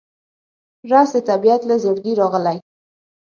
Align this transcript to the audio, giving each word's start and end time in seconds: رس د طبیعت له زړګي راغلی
رس 0.91 1.09
د 1.15 1.17
طبیعت 1.29 1.61
له 1.69 1.75
زړګي 1.83 2.13
راغلی 2.21 2.57